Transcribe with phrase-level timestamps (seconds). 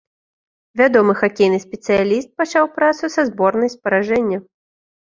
[0.81, 4.37] Вядомы хакейны спецыяліст пачаў працу са зборнай з паражэння.